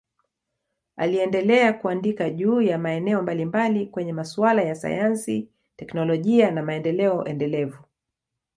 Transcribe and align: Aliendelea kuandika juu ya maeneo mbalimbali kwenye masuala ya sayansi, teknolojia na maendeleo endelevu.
Aliendelea 0.97 1.73
kuandika 1.73 2.29
juu 2.29 2.61
ya 2.61 2.77
maeneo 2.77 3.21
mbalimbali 3.21 3.85
kwenye 3.87 4.13
masuala 4.13 4.61
ya 4.61 4.75
sayansi, 4.75 5.49
teknolojia 5.75 6.51
na 6.51 6.63
maendeleo 6.63 7.25
endelevu. 7.25 7.85